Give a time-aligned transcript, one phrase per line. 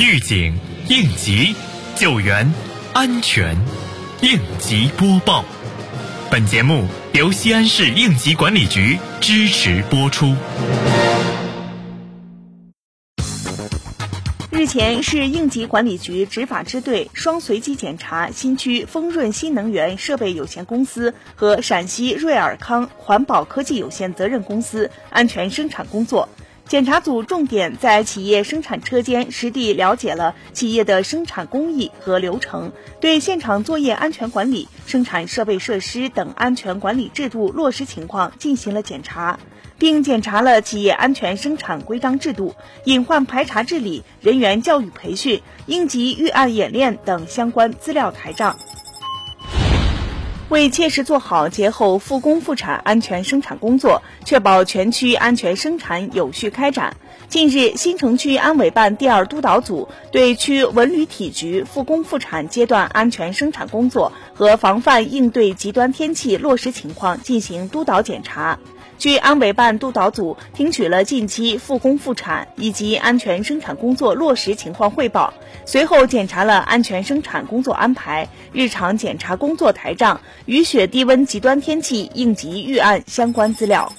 [0.00, 0.54] 预警、
[0.88, 1.56] 应急、
[1.96, 2.48] 救援、
[2.92, 3.56] 安全，
[4.20, 5.44] 应急播报。
[6.30, 10.36] 本节目由西安市应急管理局支持播出。
[14.52, 26.28] 日前，市应急管理局执法支队双随机检查新区丰润新能源设备有限公司和陕西瑞尔康环保科技有限责任公司安全生产工作。
[26.68, 39.40] 检查组重点在企业生产车间实地了解了企业的生产工艺和流程，对现场作业安全管理、生产设备设施等安全管理制度落实情况进行了检查。
[39.78, 42.54] 并检查了企业安全生产规章制度、
[42.84, 48.58] 隐患排查治理、人员教育培训、应急预案演练等相关资料台账。
[50.48, 56.96] 为切实做好节后复工复产安全生产工作，确保全区安全生产有序开展，
[57.28, 68.58] 近日，新城区安委办第二督导组对区文旅体局复工复产阶段安全生产工作和防范应对极端天气落实情况进行督导检查。
[68.98, 75.32] 据安委办督导组听取了近期复工复产以及安全生产工作落实情况汇报，
[75.64, 83.92] 随后检查了安全生产工作安排、日常检查工作台账、雨雪低温极端天气应急预案相关资料。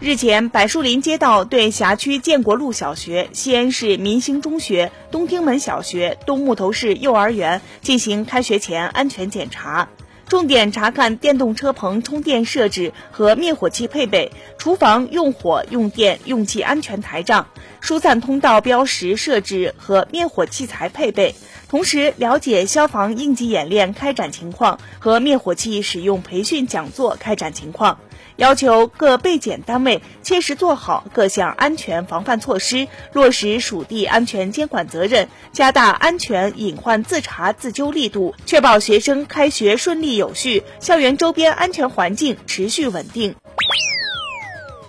[0.00, 9.88] 日前，柏树林街道对辖区建国路小学、西安市民兴中学、东厅门小学、东木头市幼儿园进行开学前安全检查。
[10.28, 17.46] 重点查看电动车棚充电设置和灭火器配备，厨房用火、用电、用气安全台账，
[17.80, 21.36] 疏散通道标识设置和灭火器材配备。
[21.68, 28.00] 同时，了解消防应急演练开展情况和灭火器使用培训讲座开展情况。
[28.36, 43.34] 要求各备检单位切实做好各项安全防范措施，落实属地安全监管责任，加大安全隐患自查自纠力度，确保学生开学顺利有序，校园周边安全环境持续稳定。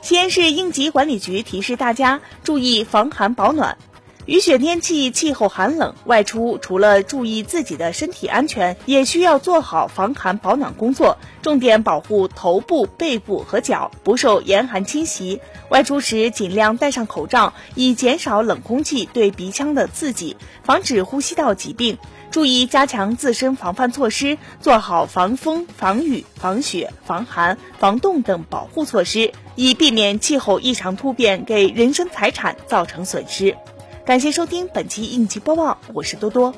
[0.01, 3.77] 西安市应急管理局提示大家注意防寒保暖。
[4.25, 15.39] 雨雪天气，气候寒冷，外出除了注意自己的身体安全，也需要做好防寒保暖工作，重点保护头部、背部和脚不受严寒侵袭。
[15.69, 21.97] 外出时尽量戴上口罩，以减少冷空气对鼻腔的刺激，防止呼吸道疾病。
[22.37, 33.57] 注意加强自身防范措施，做好防风、防雨、防雪、防寒、防冻等保护措施，以避免气候异常突变给人身财产造成损失。
[34.05, 36.53] 感谢收听本期应急播报，我是多多。